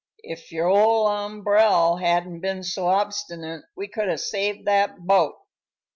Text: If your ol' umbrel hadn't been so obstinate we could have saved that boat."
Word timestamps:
If 0.23 0.51
your 0.51 0.67
ol' 0.67 1.05
umbrel 1.07 1.97
hadn't 1.99 2.39
been 2.39 2.63
so 2.63 2.87
obstinate 2.87 3.65
we 3.75 3.87
could 3.87 4.07
have 4.07 4.19
saved 4.21 4.65
that 4.65 5.05
boat." 5.05 5.35